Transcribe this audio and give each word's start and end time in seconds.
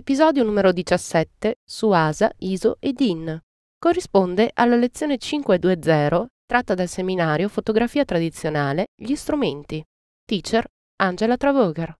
Episodio 0.00 0.44
numero 0.44 0.72
17 0.72 1.56
su 1.62 1.90
ASA, 1.90 2.32
ISO 2.38 2.78
e 2.80 2.94
DIN. 2.94 3.38
Corrisponde 3.78 4.50
alla 4.54 4.76
lezione 4.76 5.18
520 5.18 6.26
tratta 6.46 6.74
dal 6.74 6.88
seminario 6.88 7.50
Fotografia 7.50 8.06
tradizionale, 8.06 8.86
gli 8.94 9.14
strumenti. 9.14 9.84
Teacher 10.24 10.64
Angela 11.02 11.36
Travoger. 11.36 11.94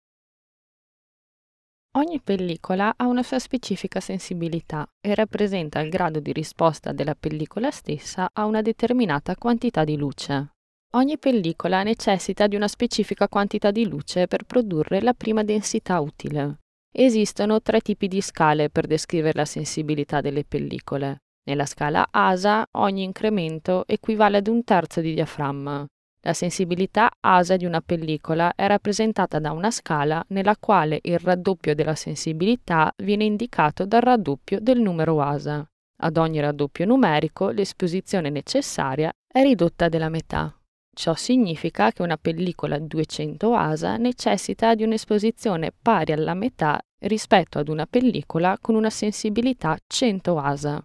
Ogni 1.98 2.22
pellicola 2.22 2.94
ha 2.96 3.06
una 3.06 3.22
sua 3.22 3.38
specifica 3.38 4.00
sensibilità 4.00 4.86
e 4.98 5.14
rappresenta 5.14 5.80
il 5.80 5.90
grado 5.90 6.20
di 6.20 6.32
risposta 6.32 6.92
della 6.92 7.14
pellicola 7.14 7.70
stessa 7.70 8.30
a 8.32 8.46
una 8.46 8.62
determinata 8.62 9.36
quantità 9.36 9.84
di 9.84 9.98
luce. 9.98 10.52
Ogni 10.94 11.18
pellicola 11.18 11.82
necessita 11.82 12.46
di 12.46 12.56
una 12.56 12.66
specifica 12.66 13.28
quantità 13.28 13.70
di 13.70 13.86
luce 13.86 14.26
per 14.26 14.44
produrre 14.44 15.02
la 15.02 15.12
prima 15.12 15.44
densità 15.44 16.00
utile. 16.00 16.59
Esistono 16.92 17.60
tre 17.62 17.80
tipi 17.80 18.08
di 18.08 18.20
scale 18.20 18.68
per 18.68 18.86
descrivere 18.86 19.38
la 19.38 19.44
sensibilità 19.44 20.20
delle 20.20 20.44
pellicole. 20.44 21.22
Nella 21.44 21.64
scala 21.64 22.08
ASA 22.10 22.66
ogni 22.72 23.04
incremento 23.04 23.84
equivale 23.86 24.38
ad 24.38 24.48
un 24.48 24.64
terzo 24.64 25.00
di 25.00 25.14
diaframma. 25.14 25.86
La 26.22 26.34
sensibilità 26.34 27.08
ASA 27.18 27.56
di 27.56 27.64
una 27.64 27.80
pellicola 27.80 28.54
è 28.54 28.66
rappresentata 28.66 29.38
da 29.38 29.52
una 29.52 29.70
scala 29.70 30.22
nella 30.28 30.56
quale 30.58 30.98
il 31.02 31.18
raddoppio 31.18 31.74
della 31.74 31.94
sensibilità 31.94 32.92
viene 33.04 33.24
indicato 33.24 33.86
dal 33.86 34.02
raddoppio 34.02 34.58
del 34.60 34.80
numero 34.80 35.22
ASA. 35.22 35.64
Ad 36.02 36.16
ogni 36.16 36.40
raddoppio 36.40 36.84
numerico 36.86 37.50
l'esposizione 37.50 38.30
necessaria 38.30 39.10
è 39.26 39.42
ridotta 39.42 39.88
della 39.88 40.08
metà. 40.08 40.54
Ciò 40.92 41.14
significa 41.14 41.92
che 41.92 42.02
una 42.02 42.16
pellicola 42.16 42.78
200 42.78 43.54
ASA 43.54 43.96
necessita 43.96 44.74
di 44.74 44.82
un'esposizione 44.82 45.72
pari 45.72 46.12
alla 46.12 46.34
metà 46.34 46.80
rispetto 47.00 47.58
ad 47.58 47.68
una 47.68 47.86
pellicola 47.86 48.58
con 48.60 48.74
una 48.74 48.90
sensibilità 48.90 49.76
100 49.86 50.38
ASA. 50.38 50.84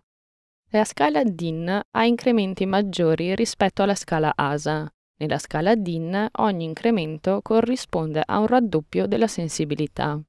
La 0.69 0.83
scala 0.83 1.23
DIN 1.23 1.81
ha 1.91 2.05
incrementi 2.05 2.65
maggiori 2.65 3.35
rispetto 3.35 3.83
alla 3.83 3.95
scala 3.95 4.33
ASA. 4.35 4.89
Nella 5.17 5.37
scala 5.37 5.75
DIN 5.75 6.27
ogni 6.39 6.65
incremento 6.65 7.39
corrisponde 7.41 8.21
a 8.25 8.39
un 8.39 8.47
raddoppio 8.47 9.07
della 9.07 9.27
sensibilità. 9.27 10.19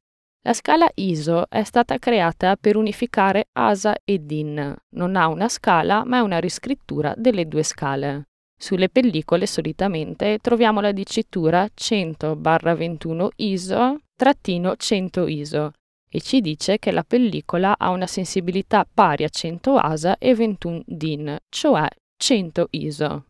La 0.42 0.52
scala 0.52 0.88
ISO 0.94 1.48
è 1.48 1.64
stata 1.64 1.98
creata 1.98 2.54
per 2.54 2.76
unificare 2.76 3.48
ASA 3.50 3.96
e 4.04 4.20
DIN. 4.20 4.76
Non 4.90 5.16
ha 5.16 5.26
una 5.26 5.48
scala, 5.48 6.04
ma 6.04 6.18
è 6.18 6.20
una 6.20 6.38
riscrittura 6.38 7.12
delle 7.16 7.48
due 7.48 7.64
scale. 7.64 8.28
Sulle 8.58 8.88
pellicole 8.88 9.46
solitamente 9.46 10.38
troviamo 10.40 10.80
la 10.80 10.92
dicitura 10.92 11.66
100-21 11.66 13.28
ISO-100 13.36 15.28
ISO 15.28 15.72
e 16.08 16.20
ci 16.20 16.40
dice 16.40 16.78
che 16.78 16.90
la 16.90 17.04
pellicola 17.04 17.76
ha 17.76 17.90
una 17.90 18.06
sensibilità 18.06 18.88
pari 18.90 19.24
a 19.24 19.28
100 19.28 19.76
ASA 19.76 20.16
e 20.18 20.34
21 20.34 20.82
DIN, 20.86 21.36
cioè 21.50 21.86
100 22.16 22.68
ISO. 22.70 23.24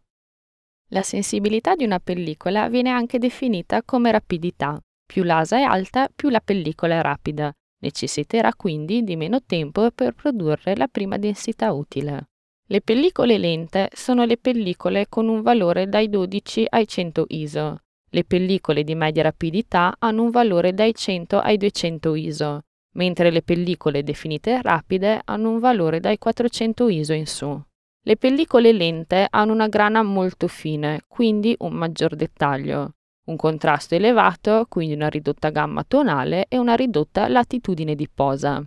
La 0.91 1.03
sensibilità 1.03 1.75
di 1.75 1.83
una 1.85 1.99
pellicola 1.99 2.69
viene 2.69 2.91
anche 2.91 3.19
definita 3.19 3.83
come 3.83 4.13
rapidità. 4.13 4.81
Più 5.05 5.25
l'asa 5.25 5.57
è 5.57 5.63
alta, 5.63 6.09
più 6.15 6.29
la 6.29 6.41
pellicola 6.41 6.99
è 6.99 7.03
rapida. 7.03 7.53
Necessiterà 7.81 8.55
quindi 8.55 9.03
di 9.03 9.17
meno 9.17 9.43
tempo 9.43 9.91
per 9.91 10.15
produrre 10.15 10.77
la 10.77 10.87
prima 10.87 11.19
densità 11.19 11.73
utile. 11.73 12.29
Le 12.69 12.81
pellicole 12.81 13.39
lente 13.39 13.91
sono 13.93 14.25
le 14.25 14.39
pellicole 14.39 15.07
con 15.09 15.29
un 15.29 15.41
valore 15.41 15.89
dai 15.89 16.09
12 16.09 16.67
ai 16.69 16.89
100 16.89 17.27
ISO. 17.29 17.83
Le 18.11 18.25
pellicole 18.25 18.83
di 18.83 18.97
media 18.97 19.23
rapidità 19.23 19.95
hanno 20.01 20.25
un 20.25 20.31
valore 20.31 20.75
dai 20.75 20.93
100 20.93 21.39
ai 21.39 21.59
200 21.59 22.15
ISO, 22.17 22.63
mentre 22.95 23.31
le 23.31 23.43
pellicole 23.43 24.03
definite 24.03 24.61
rapide 24.63 25.21
hanno 25.27 25.51
un 25.51 25.61
valore 25.61 26.01
dai 26.01 26.19
400 26.19 26.89
ISO 26.89 27.13
in 27.13 27.27
su. 27.27 27.63
Le 28.03 28.17
pellicole 28.17 28.73
lente 28.73 29.29
hanno 29.31 29.53
una 29.53 29.69
grana 29.69 30.03
molto 30.03 30.49
fine, 30.49 31.03
quindi 31.07 31.55
un 31.61 31.73
maggior 31.73 32.17
dettaglio, 32.17 32.95
un 33.27 33.37
contrasto 33.37 33.95
elevato, 33.95 34.67
quindi 34.69 34.95
una 34.95 35.09
ridotta 35.09 35.51
gamma 35.51 35.85
tonale 35.85 36.47
e 36.49 36.59
una 36.59 36.75
ridotta 36.75 37.29
latitudine 37.29 37.95
di 37.95 38.09
posa. 38.13 38.61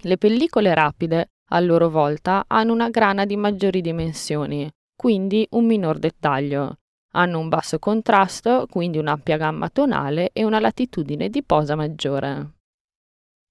Le 0.00 0.16
pellicole 0.16 0.72
rapide 0.72 1.28
a 1.50 1.60
loro 1.60 1.88
volta 1.90 2.44
hanno 2.46 2.72
una 2.72 2.88
grana 2.90 3.24
di 3.24 3.36
maggiori 3.36 3.80
dimensioni, 3.80 4.70
quindi 4.96 5.46
un 5.50 5.66
minor 5.66 5.98
dettaglio. 5.98 6.78
Hanno 7.16 7.38
un 7.38 7.48
basso 7.48 7.78
contrasto, 7.78 8.66
quindi 8.68 8.98
un'ampia 8.98 9.36
gamma 9.36 9.68
tonale 9.68 10.30
e 10.32 10.44
una 10.44 10.58
latitudine 10.58 11.28
di 11.28 11.42
posa 11.42 11.76
maggiore. 11.76 12.54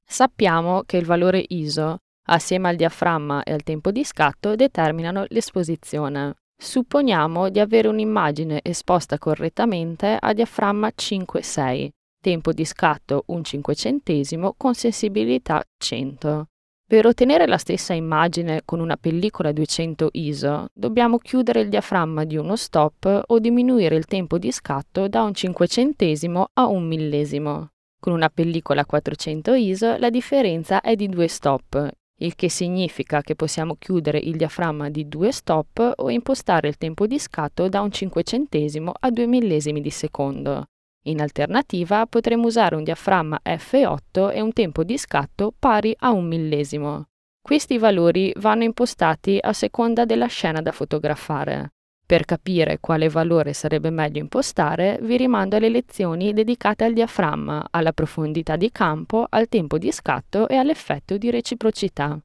Sappiamo 0.06 0.84
che 0.84 0.98
il 0.98 1.06
valore 1.06 1.44
ISO, 1.48 2.00
assieme 2.28 2.70
al 2.70 2.76
diaframma 2.76 3.44
e 3.44 3.54
al 3.54 3.64
tempo 3.64 3.92
di 3.92 4.04
scatto, 4.04 4.56
determinano 4.56 5.26
l'esposizione. 5.30 6.36
Supponiamo 6.62 7.50
di 7.50 7.60
avere 7.60 7.88
un'immagine 7.88 8.60
esposta 8.64 9.18
correttamente 9.18 10.18
a 10.20 10.34
diaframma 10.34 10.92
5-6, 10.96 11.90
tempo 12.22 12.52
di 12.52 12.66
scatto 12.66 13.24
un 13.28 13.44
cinquecentesimo 13.44 14.56
con 14.58 14.74
sensibilità 14.74 15.64
100. 15.78 16.48
Per 16.94 17.08
ottenere 17.08 17.48
la 17.48 17.58
stessa 17.58 17.94
immagine 17.94 18.62
con 18.66 18.80
una 18.80 18.98
pellicola 18.98 19.52
200 19.52 20.10
ISO, 20.12 20.68
dobbiamo 20.72 21.18
chiudere 21.18 21.62
il 21.62 21.70
diaframma 21.70 22.24
di 22.24 22.38
uno 22.38 22.56
stop 22.56 23.24
o 23.26 23.40
diminuire 23.40 23.96
il 23.96 24.06
tempo 24.06 24.38
di 24.38 24.52
scatto 24.52 25.08
da 25.08 25.24
un 25.24 25.34
cinquecentesimo 25.34 26.50
a 26.54 26.68
un 26.68 26.86
millesimo. 26.86 27.70
Con 28.00 28.14
una 28.14 28.30
pellicola 28.30 28.86
400 28.86 29.56
ISO 29.56 29.98
la 29.98 30.12
differenza 30.12 30.82
è 30.82 30.96
di 30.96 31.10
due 31.10 31.28
stop, 31.28 31.90
il 32.20 32.36
che 32.36 32.48
significa 32.48 33.24
che 33.24 33.34
possiamo 33.34 33.76
chiudere 33.80 34.20
il 34.20 34.36
diaframma 34.36 34.92
di 34.92 35.08
due 35.08 35.32
stop 35.32 35.94
o 35.96 36.12
impostare 36.12 36.68
il 36.68 36.78
tempo 36.78 37.08
di 37.08 37.18
scatto 37.18 37.70
da 37.70 37.82
un 37.82 37.92
cinquecentesimo 37.92 38.92
a 39.00 39.10
due 39.10 39.26
millesimi 39.26 39.82
di 39.82 39.90
secondo. 39.90 40.68
In 41.04 41.22
alternativa 41.22 42.06
potremmo 42.06 42.48
usare 42.48 42.76
un 42.76 42.84
diaframma 42.84 43.42
F8 43.44 44.34
e 44.34 44.42
un 44.42 44.54
tempo 44.54 44.84
di 44.84 44.98
scatto 44.98 45.54
pari 45.58 45.94
a 46.00 46.12
un 46.12 46.26
millesimo. 46.28 47.08
Questi 47.42 47.78
valori 47.78 48.34
vanno 48.38 48.64
impostati 48.64 49.38
a 49.42 49.52
seconda 49.52 50.06
della 50.06 50.28
scena 50.28 50.62
da 50.62 50.72
fotografare. 50.72 51.74
Per 52.06 52.26
capire 52.26 52.80
quale 52.80 53.10
valore 53.10 53.54
sarebbe 53.54 53.90
meglio 53.90 54.20
impostare, 54.20 54.98
vi 55.02 55.18
rimando 55.18 55.56
alle 55.58 55.70
lezioni 55.70 56.32
dedicate 56.32 56.86
al 56.86 56.94
diaframma, 56.94 57.68
alla 57.70 57.92
profondità 57.92 58.56
di 58.56 58.72
campo, 58.72 59.26
al 59.30 59.50
tempo 59.50 59.78
di 59.78 59.92
scatto 59.92 60.48
e 60.48 60.56
all'effetto 60.56 61.18
di 61.18 61.32
reciprocità. 61.32 62.18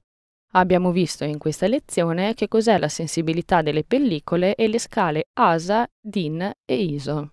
Abbiamo 0.53 0.93
visto 0.93 1.25
in 1.25 1.39
questa 1.39 1.67
lezione 1.67 2.35
che 2.35 2.49
cos'è 2.49 2.79
la 2.79 2.89
sensibilità 2.89 3.61
delle 3.61 3.85
pellicole 3.85 4.55
e 4.55 4.69
le 4.69 4.79
scale 4.79 5.29
ASA, 5.33 5.87
DIN 6.01 6.53
e 6.65 6.75
ISO. 6.77 7.33